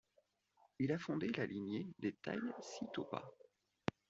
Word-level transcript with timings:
Il 0.79 0.91
a 0.93 0.97
fondé 0.97 1.29
la 1.31 1.45
lignée 1.45 1.87
des 1.99 2.13
Taï 2.13 2.39
Sitoupa. 2.59 3.23